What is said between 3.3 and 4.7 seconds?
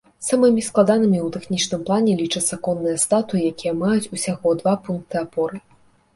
якія маюць усяго